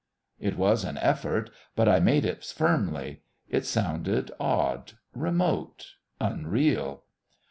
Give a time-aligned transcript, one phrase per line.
[0.39, 3.21] It was an effort; but I made it firmly.
[3.47, 5.85] It sounded odd, remote,
[6.19, 7.03] unreal.